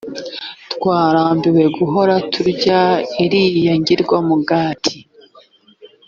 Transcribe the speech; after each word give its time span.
twarambiwe 0.73 1.63
guhora 1.77 2.15
turya 2.33 2.81
iriya 3.23 3.73
ngirwamugati. 3.79 4.93